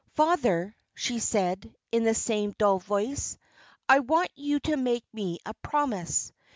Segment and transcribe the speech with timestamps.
[0.15, 3.37] "Father," she said, in the same dull voice,
[3.87, 6.33] "I want you to make me a promise.